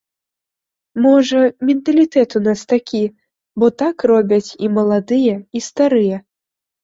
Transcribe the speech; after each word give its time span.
Можа, 1.05 1.41
менталітэт 1.69 2.29
у 2.39 2.41
нас 2.47 2.61
такі, 2.73 3.03
бо 3.63 3.69
так 3.83 3.97
робяць 4.13 4.51
і 4.69 4.73
маладыя, 4.81 5.35
і 5.61 5.61
старыя. 5.67 6.17